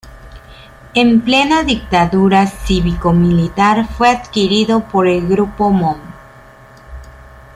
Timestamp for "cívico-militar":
2.47-3.85